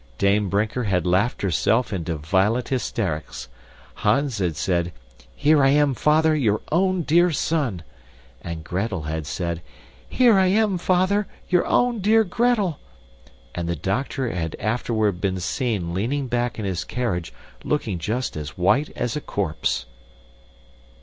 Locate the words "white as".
18.57-19.15